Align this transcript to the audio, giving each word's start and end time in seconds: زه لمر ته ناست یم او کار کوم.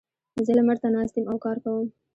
زه 0.45 0.51
لمر 0.57 0.77
ته 0.81 0.87
ناست 0.95 1.15
یم 1.17 1.25
او 1.31 1.37
کار 1.45 1.57
کوم. 1.63 1.85